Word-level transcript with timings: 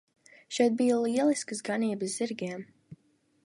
Šeit 0.57 0.77
bija 0.79 0.95
lieliskas 1.03 1.61
ganības 1.69 2.17
zirgiem. 2.23 2.65